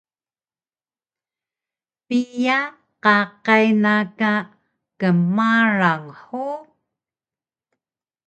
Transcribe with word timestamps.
Piya 2.05 2.59
qaqay 3.03 3.65
na 3.83 3.95
ka 4.19 4.33
kmarang 4.99 6.07
hug? 6.23 6.63